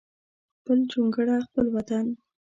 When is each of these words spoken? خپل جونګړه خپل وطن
خپل 0.57 0.79
جونګړه 0.91 1.35
خپل 1.47 1.65
وطن 1.75 2.05